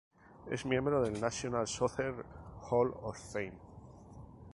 [0.49, 2.25] Es miembro del "National Soccer
[2.71, 3.59] Hall of Fame".